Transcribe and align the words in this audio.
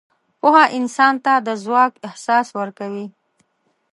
پوهه 0.39 0.65
انسان 0.79 1.13
ته 1.25 1.33
د 1.47 1.47
ځواک 1.63 1.93
احساس 2.07 2.47
ورکوي. 2.59 3.07